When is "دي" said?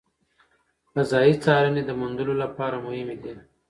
3.23-3.33